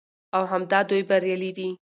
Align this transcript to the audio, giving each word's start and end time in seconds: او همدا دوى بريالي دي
او 0.35 0.43
همدا 0.51 0.79
دوى 0.89 1.03
بريالي 1.09 1.51
دي 1.57 1.69